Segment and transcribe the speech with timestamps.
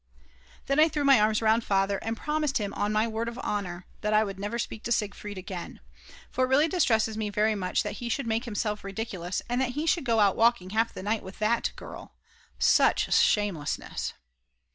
[0.65, 3.85] Then I threw my arms round Father and promised him on my word of honour
[4.01, 5.79] that I would never speak to Siegfried again.
[6.31, 9.73] For it really distresses me very much that he should make himself ridiculous; and that
[9.77, 12.15] he should go out walking half the night with that girl;
[12.57, 14.13] such shamelessness!